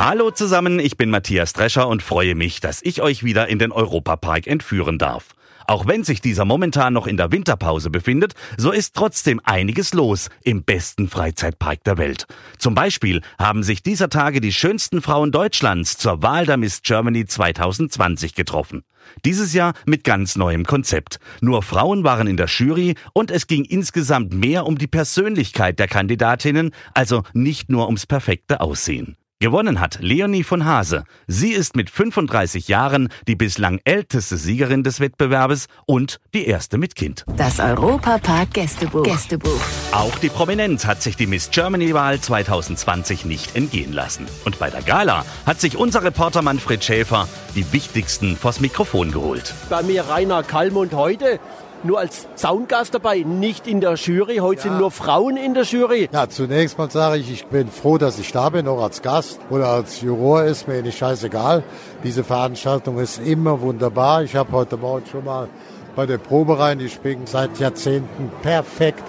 [0.00, 3.72] Hallo zusammen, ich bin Matthias Drescher und freue mich, dass ich euch wieder in den
[3.72, 5.34] Europapark entführen darf.
[5.66, 10.30] Auch wenn sich dieser momentan noch in der Winterpause befindet, so ist trotzdem einiges los
[10.44, 12.26] im besten Freizeitpark der Welt.
[12.58, 17.26] Zum Beispiel haben sich dieser Tage die schönsten Frauen Deutschlands zur Wahl der Miss Germany
[17.26, 18.84] 2020 getroffen.
[19.24, 21.18] Dieses Jahr mit ganz neuem Konzept.
[21.40, 25.88] Nur Frauen waren in der Jury und es ging insgesamt mehr um die Persönlichkeit der
[25.88, 29.16] Kandidatinnen, also nicht nur ums perfekte Aussehen.
[29.40, 31.04] Gewonnen hat Leonie von Hase.
[31.28, 36.96] Sie ist mit 35 Jahren die bislang älteste Siegerin des Wettbewerbes und die erste mit
[36.96, 37.24] Kind.
[37.36, 39.04] Das Europapark Gästebuch.
[39.04, 39.60] Gästebuch.
[39.92, 44.26] Auch die Prominenz hat sich die Miss Germany-Wahl 2020 nicht entgehen lassen.
[44.44, 49.54] Und bei der Gala hat sich unser Reporter Manfred Schäfer die wichtigsten vors Mikrofon geholt.
[49.70, 51.38] Bei mir Rainer Kallmund heute
[51.84, 54.36] nur als Soundgast dabei, nicht in der Jury.
[54.36, 54.68] Heute ja.
[54.68, 56.08] sind nur Frauen in der Jury.
[56.12, 59.40] Ja, zunächst mal sage ich, ich bin froh, dass ich da bin, auch als Gast
[59.50, 61.62] oder als Juror ist mir nicht scheißegal.
[62.04, 64.22] Diese Veranstaltung ist immer wunderbar.
[64.22, 65.48] Ich habe heute Morgen schon mal
[65.96, 69.02] bei der Probe rein, die spielen seit Jahrzehnten perfekt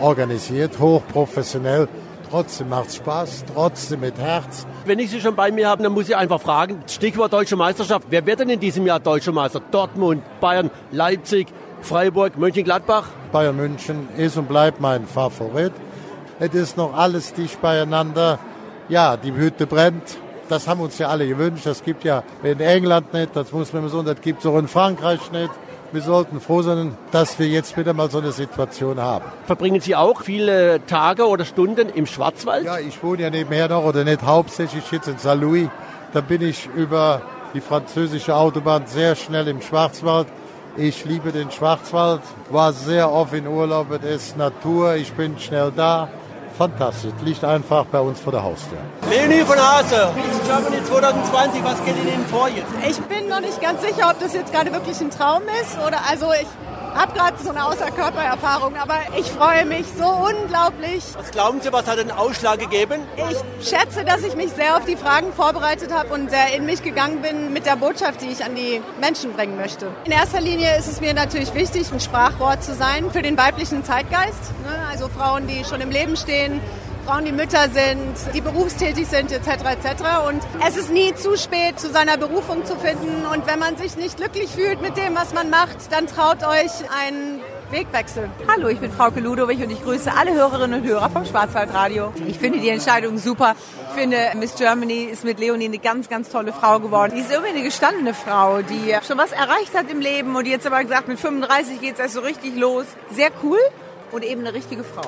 [0.00, 1.88] organisiert, hochprofessionell.
[2.30, 4.66] Trotzdem macht's Spaß, trotzdem mit Herz.
[4.84, 8.06] Wenn ich Sie schon bei mir habe, dann muss ich einfach fragen, Stichwort Deutsche Meisterschaft.
[8.10, 9.60] Wer wird denn in diesem Jahr Deutscher Meister?
[9.70, 11.48] Dortmund, Bayern, Leipzig,
[11.86, 13.06] Freiburg, Mönchengladbach?
[13.30, 15.72] Bayern München ist und bleibt mein Favorit.
[16.40, 18.40] Es ist noch alles dicht beieinander.
[18.88, 20.18] Ja, die Hütte brennt.
[20.48, 21.64] Das haben uns ja alle gewünscht.
[21.64, 24.66] Das gibt ja in England nicht, das muss man so, das gibt es auch in
[24.66, 25.50] Frankreich nicht.
[25.92, 29.24] Wir sollten froh sein, dass wir jetzt wieder mal so eine Situation haben.
[29.46, 32.64] Verbringen Sie auch viele Tage oder Stunden im Schwarzwald?
[32.64, 35.68] Ja, ich wohne ja nebenher noch oder nicht hauptsächlich jetzt in Saint-Louis.
[36.12, 37.22] Da bin ich über
[37.54, 40.26] die französische Autobahn sehr schnell im Schwarzwald
[40.76, 42.20] ich liebe den Schwarzwald,
[42.50, 46.08] war sehr oft in Urlaub, es ist Natur, ich bin schnell da.
[46.56, 48.78] Fantastisch, liegt einfach bei uns vor der Haustür.
[49.10, 50.08] Leonie von Hase,
[50.46, 52.72] Germany 2020, was geht Ihnen vor jetzt?
[52.88, 55.98] Ich bin noch nicht ganz sicher, ob das jetzt gerade wirklich ein Traum ist oder
[56.08, 56.46] also ich
[56.96, 61.04] habe gerade so eine Außerkörpererfahrung, aber ich freue mich so unglaublich.
[61.16, 63.02] Was glauben Sie, was hat den Ausschlag gegeben?
[63.16, 66.82] Ich schätze, dass ich mich sehr auf die Fragen vorbereitet habe und sehr in mich
[66.82, 69.88] gegangen bin mit der Botschaft, die ich an die Menschen bringen möchte.
[70.04, 73.84] In erster Linie ist es mir natürlich wichtig, ein Sprachrohr zu sein für den weiblichen
[73.84, 74.52] Zeitgeist.
[74.62, 74.86] Ne?
[74.90, 76.60] Also Frauen, die schon im Leben stehen,
[77.06, 79.46] Frauen, die Mütter sind, die berufstätig sind, etc.
[79.46, 80.02] etc.
[80.26, 83.24] Und es ist nie zu spät, zu seiner Berufung zu finden.
[83.32, 86.72] Und wenn man sich nicht glücklich fühlt mit dem, was man macht, dann traut euch
[86.90, 87.40] einen
[87.70, 88.28] Wegwechsel.
[88.48, 92.12] Hallo, ich bin Frauke Ludowig und ich grüße alle Hörerinnen und Hörer vom Schwarzwaldradio.
[92.26, 93.54] Ich finde die Entscheidung super.
[93.90, 97.12] Ich finde, Miss Germany ist mit Leonie eine ganz, ganz tolle Frau geworden.
[97.14, 100.66] Die ist irgendwie eine gestandene Frau, die schon was erreicht hat im Leben und jetzt
[100.66, 102.86] aber gesagt, mit 35 geht es erst so richtig los.
[103.12, 103.60] Sehr cool
[104.10, 105.06] und eben eine richtige Frau.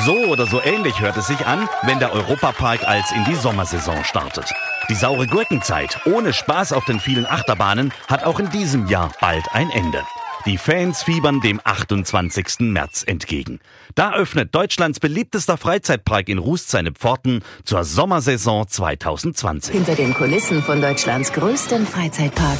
[0.00, 4.02] So oder so ähnlich hört es sich an, wenn der Europapark als in die Sommersaison
[4.04, 4.52] startet.
[4.88, 9.44] Die saure Gurkenzeit ohne Spaß auf den vielen Achterbahnen hat auch in diesem Jahr bald
[9.52, 10.02] ein Ende.
[10.44, 12.60] Die Fans fiebern dem 28.
[12.60, 13.60] März entgegen.
[13.94, 19.72] Da öffnet Deutschlands beliebtester Freizeitpark in Rust seine Pforten zur Sommersaison 2020.
[19.72, 22.58] Hinter den Kulissen von Deutschlands größtem Freizeitpark.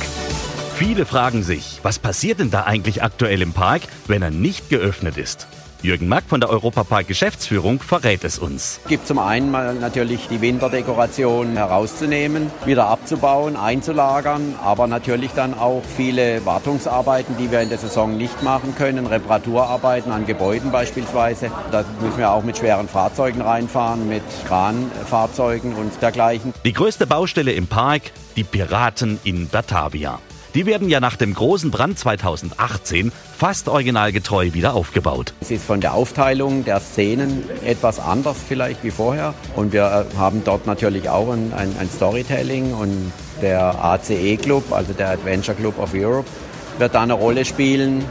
[0.77, 5.17] Viele fragen sich, was passiert denn da eigentlich aktuell im Park, wenn er nicht geöffnet
[5.17, 5.49] ist?
[5.83, 8.79] Jürgen Mack von der Europapark Geschäftsführung verrät es uns.
[8.85, 15.59] Es gibt zum einen mal natürlich die Winterdekoration herauszunehmen, wieder abzubauen, einzulagern, aber natürlich dann
[15.59, 21.51] auch viele Wartungsarbeiten, die wir in der Saison nicht machen können, Reparaturarbeiten an Gebäuden beispielsweise.
[21.73, 26.55] Da müssen wir auch mit schweren Fahrzeugen reinfahren, mit Kranfahrzeugen und dergleichen.
[26.65, 28.03] Die größte Baustelle im Park,
[28.37, 30.21] die Piraten in Batavia.
[30.55, 35.33] Die werden ja nach dem großen Brand 2018 fast originalgetreu wieder aufgebaut.
[35.41, 39.33] Es ist von der Aufteilung der Szenen etwas anders vielleicht wie vorher.
[39.57, 44.71] Und wir äh, haben dort natürlich auch ein, ein, ein Storytelling und der ACE Club,
[44.73, 46.29] also der Adventure Club of Europe,
[46.77, 48.05] wird da eine Rolle spielen.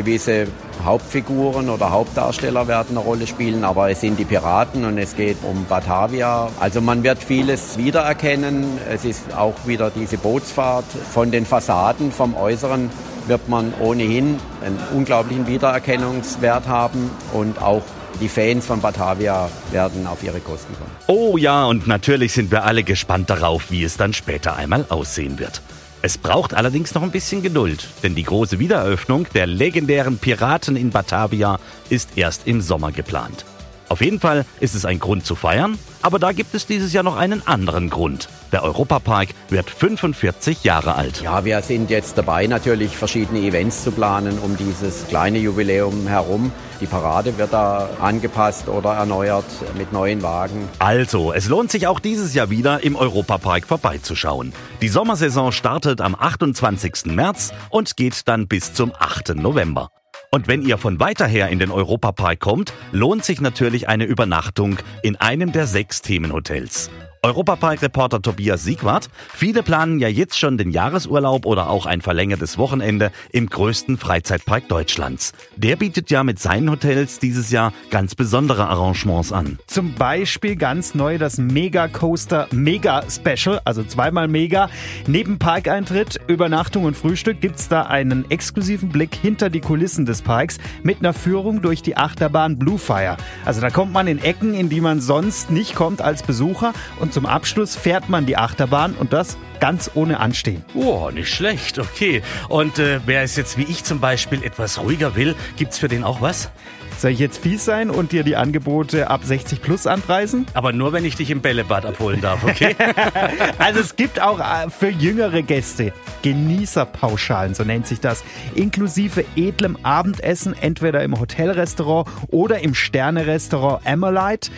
[0.00, 0.46] Gewisse
[0.82, 5.36] Hauptfiguren oder Hauptdarsteller werden eine Rolle spielen, aber es sind die Piraten und es geht
[5.42, 6.48] um Batavia.
[6.58, 8.64] Also man wird vieles wiedererkennen.
[8.90, 12.88] Es ist auch wieder diese Bootsfahrt von den Fassaden, vom Äußeren
[13.26, 17.82] wird man ohnehin einen unglaublichen Wiedererkennungswert haben und auch
[18.22, 20.90] die Fans von Batavia werden auf ihre Kosten kommen.
[21.08, 25.38] Oh ja, und natürlich sind wir alle gespannt darauf, wie es dann später einmal aussehen
[25.38, 25.60] wird.
[26.02, 30.90] Es braucht allerdings noch ein bisschen Geduld, denn die große Wiedereröffnung der legendären Piraten in
[30.90, 31.58] Batavia
[31.90, 33.44] ist erst im Sommer geplant.
[33.90, 37.02] Auf jeden Fall ist es ein Grund zu feiern, aber da gibt es dieses Jahr
[37.02, 38.28] noch einen anderen Grund.
[38.52, 41.22] Der Europapark wird 45 Jahre alt.
[41.22, 46.52] Ja, wir sind jetzt dabei, natürlich verschiedene Events zu planen um dieses kleine Jubiläum herum.
[46.80, 49.44] Die Parade wird da angepasst oder erneuert
[49.76, 50.68] mit neuen Wagen.
[50.78, 54.52] Also, es lohnt sich auch dieses Jahr wieder im Europapark vorbeizuschauen.
[54.82, 57.06] Die Sommersaison startet am 28.
[57.06, 59.34] März und geht dann bis zum 8.
[59.34, 59.90] November.
[60.32, 64.78] Und wenn ihr von weiter her in den Europapark kommt, lohnt sich natürlich eine Übernachtung
[65.02, 66.88] in einem der sechs Themenhotels.
[67.22, 69.10] Europapark-Reporter Tobias Siegwart.
[69.34, 74.68] Viele planen ja jetzt schon den Jahresurlaub oder auch ein verlängertes Wochenende im größten Freizeitpark
[74.68, 75.34] Deutschlands.
[75.54, 79.58] Der bietet ja mit seinen Hotels dieses Jahr ganz besondere Arrangements an.
[79.66, 84.70] Zum Beispiel ganz neu das Mega Coaster Mega Special, also zweimal Mega.
[85.06, 90.56] Neben Parkeintritt, Übernachtung und Frühstück gibt's da einen exklusiven Blick hinter die Kulissen des Parks
[90.82, 93.18] mit einer Führung durch die Achterbahn Bluefire.
[93.44, 97.09] Also da kommt man in Ecken, in die man sonst nicht kommt als Besucher und
[97.10, 100.64] und zum Abschluss fährt man die Achterbahn und das ganz ohne Anstehen.
[100.74, 102.22] Oh, nicht schlecht, okay.
[102.48, 106.04] Und äh, wer es jetzt wie ich zum Beispiel etwas ruhiger will, gibt's für den
[106.04, 106.52] auch was?
[106.98, 110.46] Soll ich jetzt fies sein und dir die Angebote ab 60 plus anpreisen?
[110.54, 112.76] Aber nur, wenn ich dich im Bällebad abholen darf, okay?
[113.58, 115.92] also es gibt auch äh, für jüngere Gäste
[116.22, 118.22] Genießerpauschalen, so nennt sich das,
[118.54, 124.52] inklusive edlem Abendessen, entweder im Hotelrestaurant oder im Sternerestaurant Emmerlight.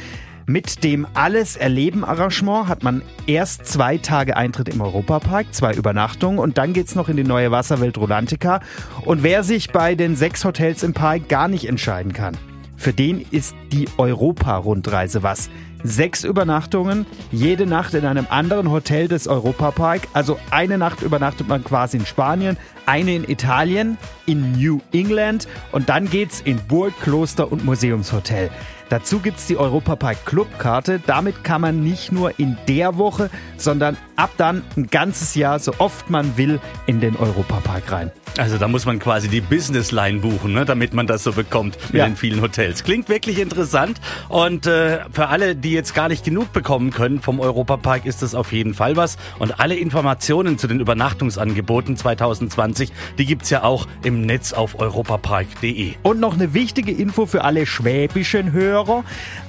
[0.46, 6.72] Mit dem Alles-Erleben-Arrangement hat man erst zwei Tage Eintritt im Europapark, zwei Übernachtungen und dann
[6.72, 8.60] geht's noch in die neue Wasserwelt Rolantica.
[9.04, 12.36] Und wer sich bei den sechs Hotels im Park gar nicht entscheiden kann,
[12.76, 15.48] für den ist die Europa-Rundreise was.
[15.84, 20.08] Sechs Übernachtungen, jede Nacht in einem anderen Hotel des Europapark.
[20.12, 22.56] Also eine Nacht übernachtet man quasi in Spanien,
[22.86, 28.50] eine in Italien, in New England und dann geht's in Burg, Kloster und Museumshotel.
[28.92, 31.00] Dazu gibt es die Europapark Clubkarte.
[31.06, 35.72] Damit kann man nicht nur in der Woche, sondern ab dann ein ganzes Jahr, so
[35.78, 38.12] oft man will, in den Europapark rein.
[38.38, 41.76] Also da muss man quasi die Business Line buchen, ne, damit man das so bekommt
[41.92, 42.06] mit ja.
[42.06, 42.82] den vielen Hotels.
[42.82, 44.00] Klingt wirklich interessant
[44.30, 48.34] und äh, für alle, die jetzt gar nicht genug bekommen können vom Europapark, ist das
[48.34, 49.18] auf jeden Fall was.
[49.38, 54.78] Und alle Informationen zu den Übernachtungsangeboten 2020, die gibt es ja auch im Netz auf
[54.78, 55.94] europapark.de.
[56.02, 58.81] Und noch eine wichtige Info für alle schwäbischen Hörer.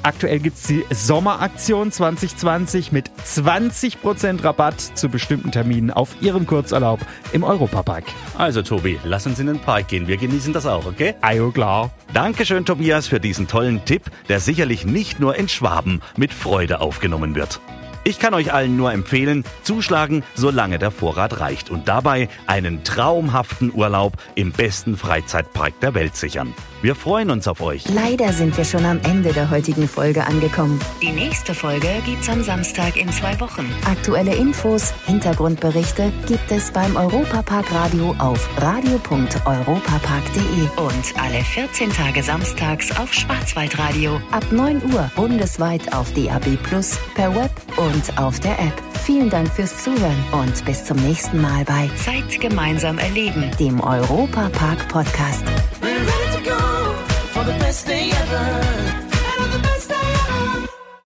[0.04, 7.00] Aktuell gibt es die Sommeraktion 2020 mit 20% Rabatt zu bestimmten Terminen auf Ihrem Kurzerlaub
[7.32, 8.06] im Europapark.
[8.38, 10.08] Also Tobi, lass uns in den Park gehen.
[10.08, 11.16] Wir genießen das auch, okay?
[11.22, 11.92] Ayo, klar.
[12.14, 17.36] Dankeschön, Tobias, für diesen tollen Tipp, der sicherlich nicht nur in Schwaben mit Freude aufgenommen
[17.36, 17.60] wird.
[18.06, 23.72] Ich kann euch allen nur empfehlen, zuschlagen, solange der Vorrat reicht und dabei einen traumhaften
[23.74, 26.54] Urlaub im besten Freizeitpark der Welt sichern.
[26.82, 27.88] Wir freuen uns auf euch.
[27.88, 30.82] Leider sind wir schon am Ende der heutigen Folge angekommen.
[31.02, 33.74] Die nächste Folge gibt's am Samstag in zwei Wochen.
[33.86, 42.92] Aktuelle Infos, Hintergrundberichte gibt es beim Europapark Radio auf radio.europapark.de und alle 14 Tage samstags
[43.00, 48.74] auf Schwarzwaldradio ab 9 Uhr bundesweit auf DAB Plus per Web und auf der App.
[49.04, 54.88] Vielen Dank fürs Zuhören und bis zum nächsten Mal bei Zeit gemeinsam erleben, dem Europapark
[54.88, 55.44] Podcast.